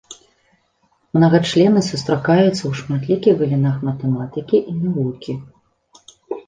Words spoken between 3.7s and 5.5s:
матэматыкі і навукі.